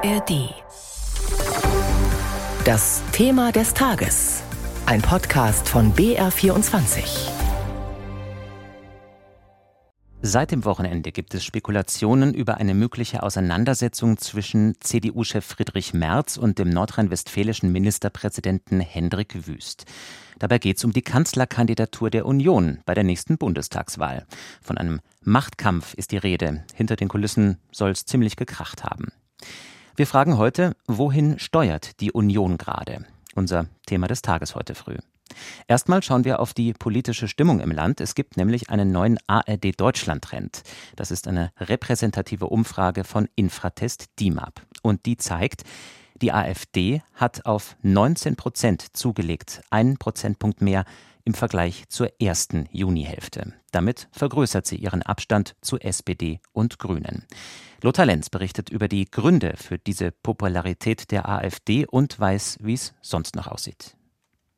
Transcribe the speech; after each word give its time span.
ARD. 0.00 0.54
Das 2.64 3.02
Thema 3.10 3.50
des 3.50 3.74
Tages. 3.74 4.44
Ein 4.86 5.02
Podcast 5.02 5.68
von 5.68 5.92
BR24. 5.92 7.30
Seit 10.22 10.52
dem 10.52 10.64
Wochenende 10.64 11.10
gibt 11.10 11.34
es 11.34 11.44
Spekulationen 11.44 12.32
über 12.32 12.58
eine 12.58 12.74
mögliche 12.74 13.24
Auseinandersetzung 13.24 14.18
zwischen 14.18 14.76
CDU-Chef 14.80 15.44
Friedrich 15.44 15.94
Merz 15.94 16.36
und 16.36 16.60
dem 16.60 16.68
nordrhein-westfälischen 16.70 17.72
Ministerpräsidenten 17.72 18.78
Hendrik 18.78 19.48
Wüst. 19.48 19.84
Dabei 20.38 20.58
geht 20.58 20.76
es 20.76 20.84
um 20.84 20.92
die 20.92 21.02
Kanzlerkandidatur 21.02 22.10
der 22.10 22.26
Union 22.26 22.78
bei 22.86 22.94
der 22.94 23.04
nächsten 23.04 23.36
Bundestagswahl. 23.36 24.26
Von 24.62 24.78
einem 24.78 25.00
Machtkampf 25.24 25.94
ist 25.94 26.12
die 26.12 26.18
Rede. 26.18 26.64
Hinter 26.74 26.94
den 26.94 27.08
Kulissen 27.08 27.58
soll 27.72 27.90
es 27.90 28.04
ziemlich 28.04 28.36
gekracht 28.36 28.84
haben. 28.84 29.08
Wir 29.98 30.06
fragen 30.06 30.38
heute, 30.38 30.76
wohin 30.86 31.40
steuert 31.40 31.98
die 32.00 32.12
Union 32.12 32.56
gerade? 32.56 33.04
Unser 33.34 33.66
Thema 33.84 34.06
des 34.06 34.22
Tages 34.22 34.54
heute 34.54 34.76
früh. 34.76 34.94
Erstmal 35.66 36.04
schauen 36.04 36.24
wir 36.24 36.38
auf 36.38 36.54
die 36.54 36.72
politische 36.72 37.26
Stimmung 37.26 37.58
im 37.58 37.72
Land. 37.72 38.00
Es 38.00 38.14
gibt 38.14 38.36
nämlich 38.36 38.70
einen 38.70 38.92
neuen 38.92 39.18
ARD 39.26 39.72
Deutschland 39.76 40.22
Trend. 40.22 40.62
Das 40.94 41.10
ist 41.10 41.26
eine 41.26 41.50
repräsentative 41.58 42.46
Umfrage 42.46 43.02
von 43.02 43.28
Infratest 43.34 44.04
DIMAP. 44.20 44.62
Und 44.82 45.04
die 45.04 45.16
zeigt, 45.16 45.64
die 46.22 46.32
AfD 46.32 47.02
hat 47.14 47.44
auf 47.44 47.76
19 47.82 48.36
Prozent 48.36 48.96
zugelegt, 48.96 49.62
einen 49.70 49.96
Prozentpunkt 49.96 50.62
mehr 50.62 50.84
im 51.28 51.34
Vergleich 51.34 51.84
zur 51.90 52.10
ersten 52.22 52.70
Junihälfte. 52.72 53.52
Damit 53.70 54.08
vergrößert 54.12 54.66
sie 54.66 54.76
ihren 54.76 55.02
Abstand 55.02 55.56
zu 55.60 55.78
SPD 55.78 56.40
und 56.52 56.78
Grünen. 56.78 57.26
Lothar 57.82 58.06
Lenz 58.06 58.30
berichtet 58.30 58.70
über 58.70 58.88
die 58.88 59.04
Gründe 59.04 59.52
für 59.58 59.76
diese 59.76 60.10
Popularität 60.10 61.10
der 61.10 61.28
AfD 61.28 61.84
und 61.84 62.18
weiß, 62.18 62.60
wie 62.62 62.72
es 62.72 62.94
sonst 63.02 63.36
noch 63.36 63.46
aussieht. 63.46 63.97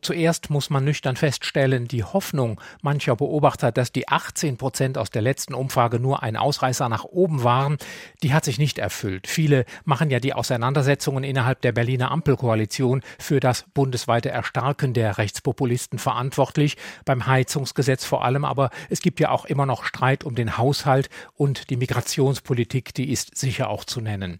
Zuerst 0.03 0.49
muss 0.49 0.71
man 0.71 0.85
nüchtern 0.85 1.17
feststellen, 1.17 1.87
die 1.87 2.05
Hoffnung 2.05 2.61
mancher 2.81 3.17
Beobachter, 3.17 3.71
dass 3.71 3.93
die 3.93 4.09
18 4.09 4.57
Prozent 4.57 4.97
aus 4.97 5.11
der 5.11 5.23
letzten 5.23 5.53
Umfrage 5.53 6.01
nur 6.01 6.23
ein 6.23 6.37
Ausreißer 6.37 6.89
nach 6.89 7.05
oben 7.05 7.45
waren, 7.45 7.77
die 8.23 8.33
hat 8.33 8.45
sich 8.45 8.59
nicht 8.59 8.79
erfüllt. 8.79 9.27
Viele 9.27 9.67
machen 9.85 10.11
ja 10.11 10.19
die 10.19 10.33
Auseinandersetzungen 10.33 11.23
innerhalb 11.23 11.61
der 11.61 11.73
Berliner 11.73 12.11
Ampelkoalition 12.11 13.03
für 13.19 13.41
das 13.41 13.65
bundesweite 13.75 14.31
Erstarken 14.31 14.95
der 14.95 15.19
Rechtspopulisten 15.19 15.99
verantwortlich, 15.99 16.77
beim 17.05 17.27
Heizungsgesetz 17.27 18.05
vor 18.05 18.25
allem, 18.25 18.45
aber 18.45 18.71
es 18.89 19.03
gibt 19.03 19.21
ja 19.21 19.31
auch 19.31 19.45
immer 19.45 19.67
noch 19.67 19.85
Streit 19.85 20.25
um 20.25 20.35
den 20.35 20.57
Haushalt 20.57 21.11
und 21.35 21.69
die 21.71 21.77
Migrationspolitik, 21.77 22.95
die 22.95 23.11
ist 23.11 23.37
sicher 23.37 23.69
auch 23.69 23.85
zu 23.85 24.01
nennen. 24.01 24.39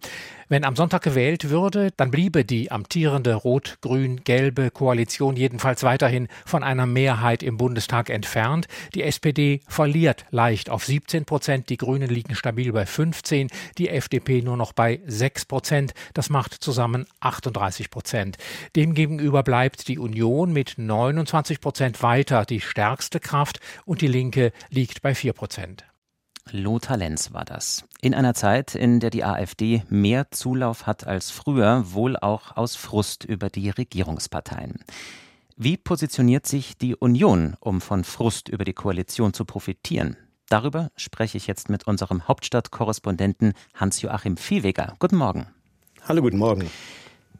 Wenn 0.51 0.65
am 0.65 0.75
Sonntag 0.75 1.03
gewählt 1.03 1.49
würde, 1.49 1.91
dann 1.95 2.11
bliebe 2.11 2.43
die 2.43 2.71
amtierende 2.71 3.35
rot-grün-gelbe 3.35 4.69
Koalition 4.69 5.37
jedenfalls 5.37 5.81
weiterhin 5.83 6.27
von 6.45 6.61
einer 6.61 6.85
Mehrheit 6.85 7.41
im 7.41 7.55
Bundestag 7.55 8.09
entfernt. 8.09 8.67
Die 8.93 9.03
SPD 9.03 9.61
verliert 9.69 10.25
leicht 10.29 10.69
auf 10.69 10.83
17 10.83 11.23
Prozent, 11.23 11.69
die 11.69 11.77
Grünen 11.77 12.09
liegen 12.09 12.35
stabil 12.35 12.73
bei 12.73 12.85
15, 12.85 13.47
die 13.77 13.87
FDP 13.87 14.41
nur 14.41 14.57
noch 14.57 14.73
bei 14.73 14.99
6 15.05 15.45
Prozent. 15.45 15.93
Das 16.13 16.29
macht 16.29 16.53
zusammen 16.55 17.05
38 17.21 17.89
Prozent. 17.89 18.35
Demgegenüber 18.75 19.43
bleibt 19.43 19.87
die 19.87 19.99
Union 19.99 20.51
mit 20.51 20.73
29 20.75 21.61
Prozent 21.61 22.03
weiter 22.03 22.43
die 22.43 22.59
stärkste 22.59 23.21
Kraft 23.21 23.61
und 23.85 24.01
die 24.01 24.07
Linke 24.07 24.51
liegt 24.69 25.01
bei 25.01 25.15
4 25.15 25.31
Prozent. 25.31 25.85
Lothar 26.49 26.97
Lenz 26.97 27.33
war 27.33 27.45
das. 27.45 27.85
In 28.01 28.13
einer 28.13 28.33
Zeit, 28.33 28.75
in 28.75 28.99
der 28.99 29.09
die 29.09 29.23
AfD 29.23 29.83
mehr 29.89 30.31
Zulauf 30.31 30.87
hat 30.87 31.05
als 31.05 31.29
früher, 31.29 31.93
wohl 31.93 32.17
auch 32.17 32.57
aus 32.57 32.75
Frust 32.75 33.23
über 33.23 33.49
die 33.49 33.69
Regierungsparteien. 33.69 34.79
Wie 35.55 35.77
positioniert 35.77 36.47
sich 36.47 36.77
die 36.77 36.95
Union, 36.95 37.55
um 37.59 37.81
von 37.81 38.03
Frust 38.03 38.49
über 38.49 38.65
die 38.65 38.73
Koalition 38.73 39.33
zu 39.33 39.45
profitieren? 39.45 40.17
Darüber 40.49 40.89
spreche 40.95 41.37
ich 41.37 41.47
jetzt 41.47 41.69
mit 41.69 41.87
unserem 41.87 42.27
Hauptstadtkorrespondenten 42.27 43.53
Hans-Joachim 43.75 44.37
Viehweger. 44.37 44.95
Guten 44.99 45.17
Morgen. 45.17 45.47
Hallo, 46.07 46.21
guten 46.21 46.39
Morgen. 46.39 46.69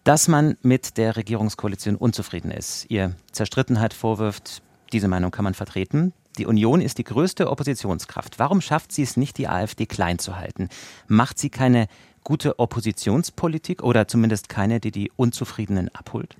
Dass 0.03 0.27
man 0.27 0.57
mit 0.61 0.97
der 0.97 1.15
Regierungskoalition 1.15 1.95
unzufrieden 1.95 2.51
ist, 2.51 2.85
ihr 2.89 3.15
Zerstrittenheit 3.31 3.93
vorwirft, 3.93 4.61
diese 4.93 5.07
Meinung 5.07 5.31
kann 5.31 5.43
man 5.43 5.53
vertreten. 5.53 6.13
Die 6.37 6.45
Union 6.45 6.81
ist 6.81 6.97
die 6.97 7.03
größte 7.03 7.49
Oppositionskraft. 7.49 8.39
Warum 8.39 8.61
schafft 8.61 8.91
sie 8.91 9.03
es 9.03 9.17
nicht, 9.17 9.37
die 9.37 9.47
AfD 9.47 9.85
klein 9.85 10.19
zu 10.19 10.37
halten? 10.37 10.69
Macht 11.07 11.39
sie 11.39 11.49
keine 11.49 11.87
gute 12.23 12.59
Oppositionspolitik 12.59 13.83
oder 13.83 14.07
zumindest 14.07 14.47
keine, 14.47 14.79
die 14.79 14.91
die 14.91 15.11
Unzufriedenen 15.15 15.93
abholt? 15.93 16.35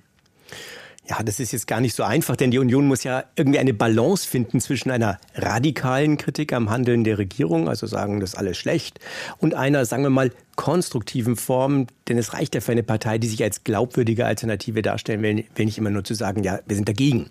Ja, 1.08 1.20
das 1.20 1.40
ist 1.40 1.50
jetzt 1.50 1.66
gar 1.66 1.80
nicht 1.80 1.96
so 1.96 2.04
einfach, 2.04 2.36
denn 2.36 2.52
die 2.52 2.60
Union 2.60 2.86
muss 2.86 3.02
ja 3.02 3.24
irgendwie 3.34 3.58
eine 3.58 3.74
Balance 3.74 4.28
finden 4.28 4.60
zwischen 4.60 4.88
einer 4.88 5.18
radikalen 5.34 6.16
Kritik 6.16 6.52
am 6.52 6.70
Handeln 6.70 7.02
der 7.02 7.18
Regierung, 7.18 7.68
also 7.68 7.88
sagen, 7.88 8.20
das 8.20 8.30
ist 8.30 8.36
alles 8.36 8.56
schlecht, 8.56 9.00
und 9.38 9.54
einer, 9.54 9.84
sagen 9.84 10.04
wir 10.04 10.10
mal, 10.10 10.30
konstruktiven 10.54 11.34
Form, 11.34 11.88
denn 12.06 12.18
es 12.18 12.34
reicht 12.34 12.54
ja 12.54 12.60
für 12.60 12.70
eine 12.70 12.84
Partei, 12.84 13.18
die 13.18 13.26
sich 13.26 13.42
als 13.42 13.64
glaubwürdige 13.64 14.26
Alternative 14.26 14.80
darstellen 14.80 15.22
will, 15.22 15.44
will 15.56 15.64
nicht 15.64 15.78
immer 15.78 15.90
nur 15.90 16.04
zu 16.04 16.14
sagen, 16.14 16.44
ja, 16.44 16.60
wir 16.66 16.76
sind 16.76 16.88
dagegen. 16.88 17.30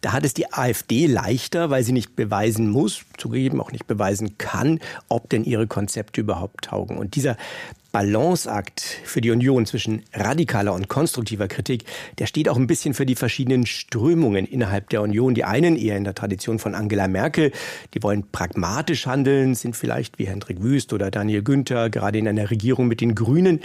Da 0.00 0.12
hat 0.12 0.24
es 0.24 0.34
die 0.34 0.52
AfD 0.52 1.06
leichter, 1.06 1.70
weil 1.70 1.84
sie 1.84 1.92
nicht 1.92 2.16
beweisen 2.16 2.68
muss, 2.68 3.04
zugegeben 3.16 3.60
auch 3.60 3.70
nicht 3.70 3.86
beweisen 3.86 4.38
kann, 4.38 4.80
ob 5.08 5.30
denn 5.30 5.44
ihre 5.44 5.68
Konzepte 5.68 6.20
überhaupt 6.20 6.64
taugen. 6.64 6.98
Und 6.98 7.14
dieser 7.14 7.36
Balanceakt 7.94 8.80
für 9.04 9.20
die 9.20 9.30
Union 9.30 9.66
zwischen 9.66 10.02
radikaler 10.12 10.74
und 10.74 10.88
konstruktiver 10.88 11.46
Kritik, 11.46 11.84
der 12.18 12.26
steht 12.26 12.48
auch 12.48 12.56
ein 12.56 12.66
bisschen 12.66 12.92
für 12.92 13.06
die 13.06 13.14
verschiedenen 13.14 13.66
Strömungen 13.66 14.46
innerhalb 14.46 14.88
der 14.88 15.00
Union. 15.00 15.32
Die 15.34 15.44
einen 15.44 15.76
eher 15.76 15.96
in 15.96 16.02
der 16.02 16.16
Tradition 16.16 16.58
von 16.58 16.74
Angela 16.74 17.06
Merkel, 17.06 17.52
die 17.94 18.02
wollen 18.02 18.24
pragmatisch 18.32 19.06
handeln, 19.06 19.54
sind 19.54 19.76
vielleicht 19.76 20.18
wie 20.18 20.26
Hendrik 20.26 20.60
Wüst 20.60 20.92
oder 20.92 21.12
Daniel 21.12 21.44
Günther 21.44 21.88
gerade 21.88 22.18
in 22.18 22.26
einer 22.26 22.50
Regierung 22.50 22.88
mit 22.88 23.00
den 23.00 23.14
Grünen. 23.14 23.60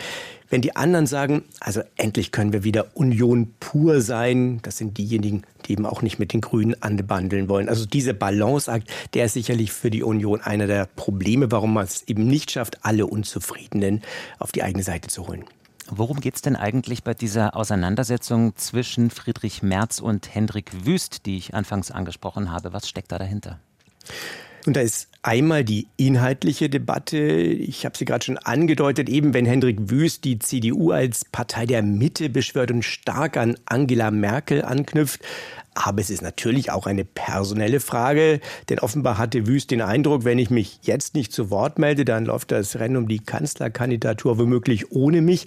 Wenn 0.48 0.62
die 0.62 0.76
anderen 0.76 1.08
sagen, 1.08 1.44
also 1.60 1.82
endlich 1.96 2.32
können 2.32 2.54
wir 2.54 2.64
wieder 2.64 2.96
Union 2.96 3.56
pur 3.60 4.00
sein, 4.00 4.60
das 4.62 4.78
sind 4.78 5.00
diejenigen, 5.00 5.42
die 5.66 5.74
eben 5.74 5.86
auch 5.86 6.02
nicht 6.02 6.20
mit 6.20 6.34
den 6.34 6.42
Grünen 6.42 6.82
anbandeln 6.82 7.50
wollen. 7.50 7.70
Also 7.70 7.86
dieser 7.86 8.14
Balanceakt, 8.14 8.90
der 9.14 9.26
ist 9.26 9.34
sicherlich 9.34 9.72
für 9.72 9.90
die 9.90 10.04
Union 10.04 10.42
einer 10.42 10.68
der 10.68 10.86
Probleme, 10.86 11.52
warum 11.52 11.74
man 11.74 11.86
es 11.86 12.04
eben 12.08 12.28
nicht 12.28 12.52
schafft, 12.52 12.86
alle 12.86 13.06
Unzufriedenen 13.08 14.02
auf 14.40 14.52
die 14.52 14.64
eigene 14.64 14.84
Seite 14.84 15.10
zu 15.10 15.28
holen. 15.28 15.46
Worum 15.92 16.20
geht 16.20 16.36
es 16.36 16.42
denn 16.42 16.56
eigentlich 16.56 17.04
bei 17.04 17.16
dieser 17.16 17.56
Auseinandersetzung 17.56 18.56
zwischen 18.56 19.10
Friedrich 19.10 19.64
Merz 19.64 20.00
und 20.00 20.34
Hendrik 20.34 20.86
Wüst, 20.86 21.26
die 21.26 21.38
ich 21.38 21.56
anfangs 21.56 21.90
angesprochen 21.90 22.52
habe? 22.52 22.74
Was 22.74 22.88
steckt 22.88 23.12
da 23.12 23.18
dahinter? 23.18 23.60
Und 24.66 24.76
da 24.76 24.82
ist 24.82 25.08
einmal 25.22 25.64
die 25.64 25.88
inhaltliche 25.98 26.70
Debatte. 26.70 27.18
Ich 27.18 27.86
habe 27.86 27.98
sie 27.98 28.06
gerade 28.06 28.26
schon 28.26 28.38
angedeutet, 28.38 29.10
eben 29.10 29.34
wenn 29.34 29.46
Hendrik 29.46 29.90
Wüst 29.90 30.24
die 30.24 30.40
CDU 30.40 30.92
als 30.92 31.26
Partei 31.26 31.66
der 31.66 31.82
Mitte 31.82 32.30
beschwört 32.30 32.72
und 32.72 32.84
stark 32.84 33.38
an 33.38 33.56
Angela 33.66 34.12
Merkel 34.12 34.64
anknüpft. 34.64 35.22
Aber 35.76 36.02
es 36.02 36.10
ist 36.10 36.22
natürlich 36.22 36.72
auch 36.72 36.88
eine 36.88 37.06
personelle 37.06 37.80
Frage, 37.80 38.42
denn 38.68 38.80
offenbar 38.80 39.18
hatte 39.18 39.48
Wüst 39.48 39.72
den 39.72 39.82
Eindruck, 39.82 40.26
wenn 40.26 40.40
ich 40.40 40.50
mich 40.50 40.80
jetzt 40.82 41.16
nicht 41.16 41.32
zu 41.32 41.50
Wort 41.52 41.80
melde, 41.80 42.04
dann 42.04 42.26
läuft 42.26 42.52
das 42.52 42.80
Rennen 42.80 42.98
um 42.98 43.08
die 43.08 43.20
Kanzlerkandidatur 43.20 44.38
womöglich 44.38 44.92
ohne 44.92 45.22
mich. 45.22 45.46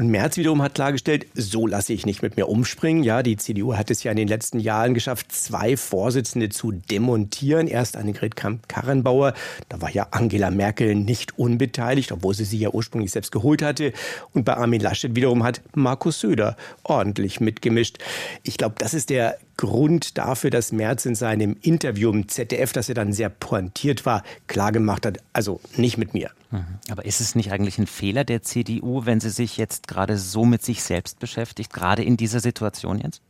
Und 0.00 0.08
Merz 0.08 0.38
wiederum 0.38 0.62
hat 0.62 0.76
klargestellt, 0.76 1.26
so 1.34 1.66
lasse 1.66 1.92
ich 1.92 2.06
nicht 2.06 2.22
mit 2.22 2.38
mir 2.38 2.48
umspringen. 2.48 3.04
Ja, 3.04 3.22
die 3.22 3.36
CDU 3.36 3.76
hat 3.76 3.90
es 3.90 4.02
ja 4.02 4.10
in 4.10 4.16
den 4.16 4.28
letzten 4.28 4.58
Jahren 4.58 4.94
geschafft, 4.94 5.30
zwei 5.30 5.76
Vorsitzende 5.76 6.48
zu 6.48 6.72
demontieren. 6.72 7.66
Erst 7.66 7.98
Annegret 7.98 8.34
Kramp-Karrenbauer, 8.34 9.34
da 9.68 9.82
war 9.82 9.90
ja 9.90 10.06
Angela 10.10 10.50
Merkel 10.50 10.94
nicht 10.94 11.38
unbeteiligt, 11.38 12.12
obwohl 12.12 12.32
sie 12.32 12.46
sie 12.46 12.56
ja 12.56 12.70
ursprünglich 12.70 13.10
selbst 13.10 13.30
geholt 13.30 13.60
hatte. 13.60 13.92
Und 14.32 14.46
bei 14.46 14.56
Armin 14.56 14.80
Laschet 14.80 15.14
wiederum 15.14 15.44
hat 15.44 15.60
Markus 15.74 16.20
Söder 16.20 16.56
ordentlich 16.82 17.40
mitgemischt. 17.40 17.98
Ich 18.42 18.56
glaube, 18.56 18.76
das 18.78 18.94
ist 18.94 19.10
der 19.10 19.36
Grund 19.60 20.16
dafür, 20.16 20.48
dass 20.48 20.72
Merz 20.72 21.04
in 21.04 21.14
seinem 21.14 21.54
Interview 21.60 22.10
im 22.10 22.28
ZDF, 22.28 22.72
das 22.72 22.88
er 22.88 22.94
dann 22.94 23.12
sehr 23.12 23.28
pointiert 23.28 24.06
war, 24.06 24.22
klargemacht 24.46 25.04
hat, 25.04 25.18
also 25.34 25.60
nicht 25.76 25.98
mit 25.98 26.14
mir. 26.14 26.30
Mhm. 26.50 26.78
Aber 26.90 27.04
ist 27.04 27.20
es 27.20 27.34
nicht 27.34 27.52
eigentlich 27.52 27.76
ein 27.76 27.86
Fehler 27.86 28.24
der 28.24 28.42
CDU, 28.42 29.04
wenn 29.04 29.20
sie 29.20 29.28
sich 29.28 29.58
jetzt 29.58 29.86
gerade 29.86 30.16
so 30.16 30.46
mit 30.46 30.64
sich 30.64 30.82
selbst 30.82 31.18
beschäftigt, 31.18 31.74
gerade 31.74 32.02
in 32.02 32.16
dieser 32.16 32.40
Situation 32.40 33.02
jetzt? 33.04 33.20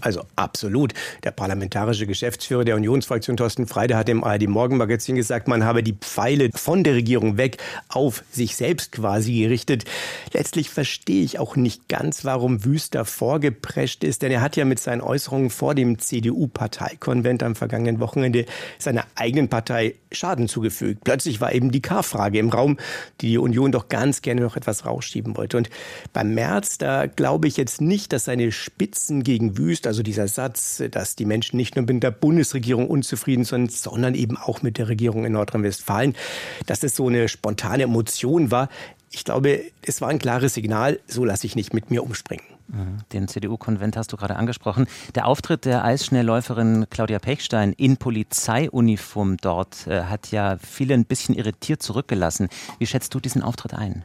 Also 0.00 0.24
absolut. 0.36 0.94
Der 1.22 1.30
parlamentarische 1.30 2.06
Geschäftsführer 2.06 2.64
der 2.64 2.76
Unionsfraktion 2.76 3.36
Thorsten 3.36 3.66
Freide 3.66 3.96
hat 3.96 4.08
im 4.08 4.24
ARD 4.24 4.48
Morgenmagazin 4.48 5.16
gesagt, 5.16 5.48
man 5.48 5.64
habe 5.64 5.82
die 5.82 5.92
Pfeile 5.92 6.50
von 6.54 6.84
der 6.84 6.94
Regierung 6.94 7.36
weg 7.36 7.58
auf 7.88 8.24
sich 8.30 8.56
selbst 8.56 8.92
quasi 8.92 9.40
gerichtet. 9.40 9.84
Letztlich 10.32 10.70
verstehe 10.70 11.22
ich 11.22 11.38
auch 11.38 11.56
nicht 11.56 11.88
ganz, 11.88 12.24
warum 12.24 12.64
Wüster 12.64 13.04
vorgeprescht 13.04 14.04
ist, 14.04 14.22
denn 14.22 14.32
er 14.32 14.40
hat 14.40 14.56
ja 14.56 14.64
mit 14.64 14.80
seinen 14.80 15.00
Äußerungen 15.00 15.50
vor 15.50 15.74
dem 15.74 15.98
CDU-Parteikonvent 15.98 17.42
am 17.42 17.54
vergangenen 17.54 18.00
Wochenende 18.00 18.46
seiner 18.78 19.04
eigenen 19.14 19.48
Partei 19.48 19.96
Schaden 20.12 20.48
zugefügt. 20.48 21.04
Plötzlich 21.04 21.40
war 21.40 21.52
eben 21.52 21.70
die 21.70 21.82
K-Frage 21.82 22.38
im 22.38 22.50
Raum, 22.50 22.78
die 23.20 23.34
die 23.34 23.38
Union 23.38 23.72
doch 23.72 23.88
ganz 23.88 24.22
gerne 24.22 24.42
noch 24.42 24.56
etwas 24.56 24.86
rausschieben 24.86 25.36
wollte. 25.36 25.56
Und 25.56 25.68
beim 26.12 26.34
März, 26.34 26.78
da 26.78 27.06
glaube 27.06 27.48
ich 27.48 27.56
jetzt 27.56 27.80
nicht, 27.80 28.12
dass 28.12 28.26
seine 28.26 28.52
Spitzen 28.52 29.24
gegen 29.24 29.58
Wüst, 29.84 29.86
also 29.86 30.02
dieser 30.02 30.28
Satz, 30.28 30.82
dass 30.90 31.16
die 31.16 31.24
Menschen 31.24 31.56
nicht 31.56 31.76
nur 31.76 31.84
mit 31.84 32.02
der 32.02 32.10
Bundesregierung 32.10 32.88
unzufrieden 32.88 33.44
sind, 33.44 33.72
sondern 33.72 34.14
eben 34.14 34.36
auch 34.36 34.62
mit 34.62 34.78
der 34.78 34.88
Regierung 34.88 35.24
in 35.24 35.32
Nordrhein-Westfalen, 35.32 36.14
dass 36.66 36.82
es 36.82 36.96
so 36.96 37.08
eine 37.08 37.28
spontane 37.28 37.84
Emotion 37.84 38.50
war. 38.50 38.68
Ich 39.10 39.24
glaube, 39.24 39.60
es 39.82 40.00
war 40.00 40.08
ein 40.08 40.18
klares 40.18 40.54
Signal, 40.54 40.98
so 41.06 41.24
lasse 41.24 41.46
ich 41.46 41.54
nicht 41.54 41.72
mit 41.72 41.90
mir 41.90 42.02
umspringen. 42.02 42.44
Mhm. 42.68 42.98
Den 43.12 43.28
CDU-Konvent 43.28 43.96
hast 43.96 44.12
du 44.12 44.16
gerade 44.16 44.36
angesprochen. 44.36 44.86
Der 45.14 45.26
Auftritt 45.26 45.66
der 45.66 45.84
Eisschnellläuferin 45.84 46.86
Claudia 46.90 47.18
Pechstein 47.18 47.72
in 47.74 47.98
Polizeiuniform 47.98 49.36
dort 49.36 49.86
äh, 49.86 50.04
hat 50.04 50.30
ja 50.30 50.56
viele 50.58 50.94
ein 50.94 51.04
bisschen 51.04 51.34
irritiert 51.34 51.82
zurückgelassen. 51.82 52.48
Wie 52.78 52.86
schätzt 52.86 53.14
du 53.14 53.20
diesen 53.20 53.42
Auftritt 53.42 53.74
ein? 53.74 54.04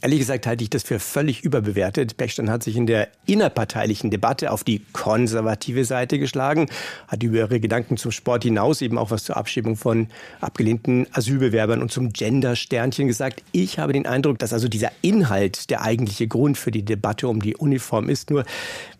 Ehrlich 0.00 0.20
gesagt 0.20 0.46
halte 0.46 0.62
ich 0.62 0.70
das 0.70 0.84
für 0.84 1.00
völlig 1.00 1.42
überbewertet. 1.42 2.16
Pechstein 2.16 2.50
hat 2.50 2.62
sich 2.62 2.76
in 2.76 2.86
der 2.86 3.08
innerparteilichen 3.26 4.10
Debatte 4.10 4.52
auf 4.52 4.62
die 4.62 4.80
konservative 4.92 5.84
Seite 5.84 6.20
geschlagen, 6.20 6.68
hat 7.08 7.24
über 7.24 7.38
ihre 7.38 7.58
Gedanken 7.58 7.96
zum 7.96 8.12
Sport 8.12 8.44
hinaus 8.44 8.80
eben 8.80 8.96
auch 8.96 9.10
was 9.10 9.24
zur 9.24 9.36
Abschiebung 9.36 9.76
von 9.76 10.06
abgelehnten 10.40 11.08
Asylbewerbern 11.12 11.82
und 11.82 11.90
zum 11.90 12.12
Gender-Sternchen 12.12 13.08
gesagt. 13.08 13.42
Ich 13.50 13.80
habe 13.80 13.92
den 13.92 14.06
Eindruck, 14.06 14.38
dass 14.38 14.52
also 14.52 14.68
dieser 14.68 14.92
Inhalt 15.02 15.68
der 15.68 15.82
eigentliche 15.82 16.28
Grund 16.28 16.58
für 16.58 16.70
die 16.70 16.84
Debatte 16.84 17.26
um 17.26 17.42
die 17.42 17.56
Uniform 17.56 18.08
ist. 18.08 18.30
Nur 18.30 18.44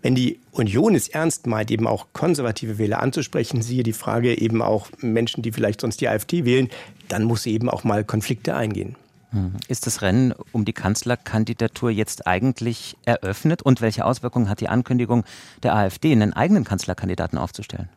wenn 0.02 0.16
die 0.16 0.40
Union 0.50 0.96
es 0.96 1.08
ernst 1.08 1.46
meint, 1.46 1.70
eben 1.70 1.86
auch 1.86 2.08
konservative 2.12 2.78
Wähler 2.78 3.00
anzusprechen, 3.00 3.62
siehe 3.62 3.84
die 3.84 3.92
Frage 3.92 4.36
eben 4.36 4.62
auch 4.62 4.88
Menschen, 5.00 5.42
die 5.42 5.52
vielleicht 5.52 5.80
sonst 5.80 6.00
die 6.00 6.08
AfD 6.08 6.44
wählen, 6.44 6.68
dann 7.06 7.22
muss 7.22 7.44
sie 7.44 7.52
eben 7.52 7.70
auch 7.70 7.84
mal 7.84 8.02
Konflikte 8.02 8.56
eingehen. 8.56 8.96
Hm. 9.30 9.52
Ist 9.68 9.86
das 9.86 10.00
Rennen 10.02 10.32
um 10.52 10.64
die 10.64 10.72
Kanzlerkandidatur 10.72 11.90
jetzt 11.90 12.26
eigentlich 12.26 12.96
eröffnet 13.04 13.62
und 13.62 13.80
welche 13.80 14.04
Auswirkungen 14.04 14.48
hat 14.48 14.60
die 14.60 14.68
Ankündigung 14.68 15.24
der 15.62 15.74
AfD, 15.74 16.12
einen 16.12 16.32
eigenen 16.32 16.64
Kanzlerkandidaten 16.64 17.38
aufzustellen? 17.38 17.88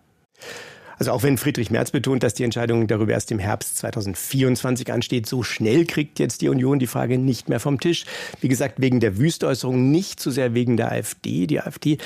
Also 1.01 1.13
auch 1.13 1.24
wenn 1.24 1.39
Friedrich 1.39 1.71
Merz 1.71 1.89
betont, 1.89 2.21
dass 2.21 2.36
die 2.36 2.44
Entscheidung 2.44 2.86
darüber 2.86 3.13
erst 3.13 3.31
im 3.31 3.39
Herbst 3.39 3.75
2024 3.80 4.94
ansteht, 4.94 5.25
so 5.25 5.42
schnell 5.42 5.86
kriegt 5.86 6.19
jetzt 6.19 6.42
die 6.42 6.48
Union 6.48 6.77
die 6.77 6.86
Frage 6.86 7.18
nicht 7.18 7.50
mehr 7.50 7.59
vom 7.59 7.80
Tisch. 7.80 8.06
Wie 8.39 8.48
gesagt, 8.48 8.75
wegen 8.80 9.00
der 9.00 9.18
Wüstäußerung, 9.18 9.89
nicht 9.89 10.19
so 10.19 10.30
sehr 10.30 10.53
wegen 10.53 10.77
der 10.77 10.92
AfD. 10.92 11.48
Die 11.48 11.59
AfD, 11.59 11.98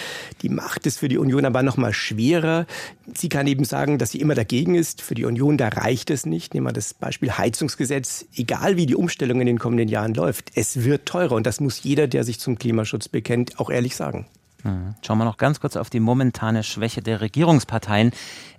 die 0.42 0.47
macht 0.47 0.88
es 0.88 0.95
für 0.95 1.09
die 1.09 1.18
Union 1.18 1.44
aber 1.44 1.62
noch 1.62 1.75
mal 1.75 1.92
schwerer. 1.92 2.68
Sie 3.13 3.27
kann 3.27 3.47
eben 3.47 3.65
sagen, 3.65 3.97
dass 3.97 4.12
sie 4.12 4.21
immer 4.21 4.33
dagegen 4.33 4.75
ist. 4.75 5.01
Für 5.01 5.13
die 5.13 5.25
Union, 5.25 5.57
da 5.57 5.68
reicht 5.68 6.09
es 6.09 6.25
nicht. 6.25 6.53
Nehmen 6.53 6.68
wir 6.68 6.71
das 6.71 6.94
Beispiel 6.94 7.33
Heizungsgesetz. 7.33 8.25
Egal 8.33 8.77
wie 8.77 8.86
die 8.86 8.95
Umstellung 8.95 9.41
in 9.41 9.48
den 9.48 9.59
kommenden 9.59 9.89
Jahren 9.89 10.13
läuft, 10.13 10.53
es 10.56 10.86
wird 10.86 11.06
teurer. 11.06 11.36
Und 11.36 11.45
das 11.45 11.59
muss 11.59 11.83
jeder, 11.83 12.07
der 12.07 12.24
sich 12.24 12.39
zum 12.39 12.57
Klimaschutz 12.57 13.09
bekennt, 13.09 13.59
auch 13.59 13.69
ehrlich 13.69 13.94
sagen. 13.98 14.25
Hm. 14.65 14.95
Schauen 15.01 15.19
wir 15.19 15.25
noch 15.25 15.38
ganz 15.38 15.59
kurz 15.59 15.77
auf 15.77 15.89
die 15.89 16.00
momentane 16.00 16.63
Schwäche 16.63 17.01
der 17.01 17.21
Regierungsparteien. 17.21 18.12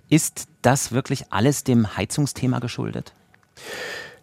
Ist 0.09 0.47
das 0.61 0.93
wirklich 0.93 1.33
alles 1.33 1.65
dem 1.65 1.97
Heizungsthema 1.97 2.59
geschuldet? 2.59 3.13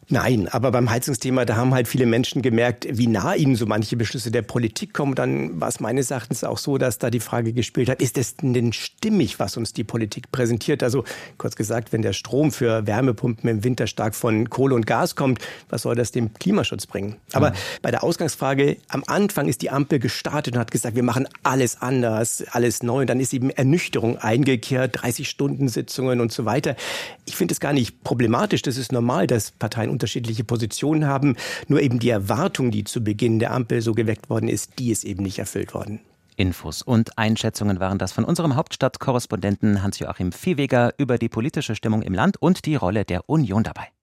Nein, 0.08 0.48
aber 0.48 0.70
beim 0.70 0.90
Heizungsthema, 0.90 1.44
da 1.44 1.56
haben 1.56 1.74
halt 1.74 1.88
viele 1.88 2.06
Menschen 2.06 2.42
gemerkt, 2.42 2.86
wie 2.90 3.06
nah 3.06 3.34
ihnen 3.34 3.56
so 3.56 3.66
manche 3.66 3.96
Beschlüsse 3.96 4.30
der 4.30 4.42
Politik 4.42 4.92
kommen. 4.92 5.14
Dann 5.14 5.60
war 5.60 5.68
es 5.68 5.80
meines 5.80 6.10
Erachtens 6.10 6.44
auch 6.44 6.58
so, 6.58 6.78
dass 6.78 6.98
da 6.98 7.10
die 7.10 7.20
Frage 7.20 7.52
gespielt 7.52 7.88
hat, 7.88 8.00
ist 8.00 8.18
es 8.18 8.36
denn 8.36 8.72
stimmig, 8.72 9.38
was 9.38 9.56
uns 9.56 9.72
die 9.72 9.84
Politik 9.84 10.30
präsentiert? 10.30 10.82
Also 10.82 11.04
kurz 11.38 11.56
gesagt, 11.56 11.92
wenn 11.92 12.02
der 12.02 12.12
Strom 12.12 12.52
für 12.52 12.86
Wärmepumpen 12.86 13.48
im 13.48 13.64
Winter 13.64 13.86
stark 13.86 14.14
von 14.14 14.50
Kohle 14.50 14.74
und 14.74 14.86
Gas 14.86 15.16
kommt, 15.16 15.40
was 15.70 15.82
soll 15.82 15.94
das 15.94 16.12
dem 16.12 16.34
Klimaschutz 16.34 16.86
bringen? 16.86 17.16
Aber 17.32 17.50
mhm. 17.50 17.54
bei 17.82 17.90
der 17.90 18.04
Ausgangsfrage, 18.04 18.76
am 18.88 19.04
Anfang 19.06 19.48
ist 19.48 19.62
die 19.62 19.70
Ampel 19.70 19.98
gestartet 19.98 20.54
und 20.54 20.60
hat 20.60 20.70
gesagt, 20.70 20.96
wir 20.96 21.02
machen 21.02 21.28
alles 21.42 21.80
anders, 21.80 22.44
alles 22.50 22.82
neu. 22.82 23.02
Und 23.02 23.10
dann 23.10 23.20
ist 23.20 23.32
eben 23.32 23.50
Ernüchterung 23.50 24.18
eingekehrt, 24.18 25.02
30 25.02 25.28
Stunden 25.28 25.68
Sitzungen 25.68 26.20
und 26.20 26.32
so 26.32 26.44
weiter. 26.44 26.76
Ich 27.24 27.36
finde 27.36 27.52
es 27.52 27.60
gar 27.60 27.72
nicht 27.72 28.02
problematisch. 28.04 28.62
Das 28.62 28.76
ist 28.76 28.92
normal, 28.92 29.26
dass 29.26 29.50
Parteien 29.50 29.90
unterschiedliche 29.94 30.44
Positionen 30.44 31.06
haben. 31.06 31.36
Nur 31.68 31.80
eben 31.80 31.98
die 31.98 32.10
Erwartung, 32.10 32.70
die 32.70 32.84
zu 32.84 33.02
Beginn 33.02 33.38
der 33.38 33.52
Ampel 33.52 33.80
so 33.80 33.94
geweckt 33.94 34.28
worden 34.28 34.48
ist, 34.48 34.78
die 34.78 34.90
ist 34.90 35.04
eben 35.04 35.22
nicht 35.22 35.38
erfüllt 35.38 35.72
worden. 35.72 36.00
Infos 36.36 36.82
und 36.82 37.16
Einschätzungen 37.16 37.80
waren 37.80 37.98
das 37.98 38.12
von 38.12 38.24
unserem 38.24 38.56
Hauptstadtkorrespondenten 38.56 39.82
Hans-Joachim 39.82 40.32
Viehweger 40.32 40.92
über 40.98 41.16
die 41.16 41.28
politische 41.28 41.76
Stimmung 41.76 42.02
im 42.02 42.12
Land 42.12 42.42
und 42.42 42.66
die 42.66 42.74
Rolle 42.74 43.04
der 43.04 43.28
Union 43.28 43.62
dabei. 43.62 43.94